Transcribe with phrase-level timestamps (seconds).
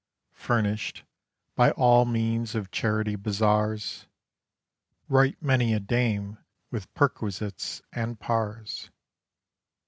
[0.33, 1.03] Furnished
[1.53, 4.07] by all means of charity bazaars
[5.07, 6.39] Right many a dame
[6.71, 8.89] with perquisites and "pars."